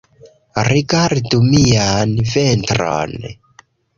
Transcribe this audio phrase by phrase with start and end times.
[0.67, 3.15] Rigardu mian ventron